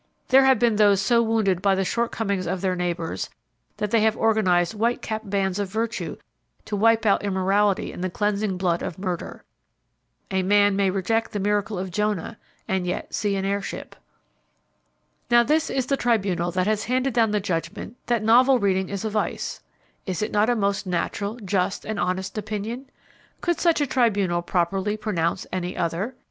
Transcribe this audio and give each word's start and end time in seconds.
There 0.29 0.45
have 0.45 0.57
been 0.57 0.77
those 0.77 0.99
so 0.99 1.21
wounded 1.21 1.61
by 1.61 1.75
the 1.75 1.85
shortcomings 1.85 2.47
of 2.47 2.61
their 2.61 2.75
neighbors 2.75 3.29
that 3.77 3.91
they 3.91 3.99
have 4.01 4.17
organized 4.17 4.73
white 4.73 4.99
capped 4.99 5.29
bands 5.29 5.59
of 5.59 5.69
virtue 5.69 6.17
to 6.65 6.75
wipe 6.75 7.05
out 7.05 7.23
immorality 7.23 7.91
in 7.91 8.01
the 8.01 8.09
cleansing 8.09 8.57
blood 8.57 8.81
of 8.81 8.97
murder. 8.97 9.43
A 10.31 10.41
man 10.41 10.75
may 10.75 10.89
reject 10.89 11.33
the 11.33 11.39
miracle 11.39 11.77
of 11.77 11.91
Jonah 11.91 12.39
and 12.67 12.87
yet 12.87 13.13
see 13.13 13.35
an 13.35 13.45
airship. 13.45 13.95
Now 15.29 15.43
this 15.43 15.69
is 15.69 15.85
the 15.85 15.97
tribunal 15.97 16.49
that 16.49 16.65
has 16.65 16.85
handed 16.85 17.13
down 17.13 17.29
the 17.29 17.39
judgment 17.39 17.95
that 18.07 18.23
novel 18.23 18.57
reading 18.57 18.89
is 18.89 19.05
a 19.05 19.09
vice. 19.11 19.61
Is 20.07 20.23
it 20.23 20.31
not 20.31 20.49
a 20.49 20.55
most 20.55 20.87
natural, 20.87 21.35
just 21.35 21.85
and 21.85 21.99
honest 21.99 22.39
opinion? 22.39 22.89
Could 23.41 23.59
such 23.59 23.79
a 23.79 23.85
tribunal 23.85 24.41
properly 24.41 24.97
pronounce 24.97 25.45
any 25.53 25.77
other? 25.77 26.15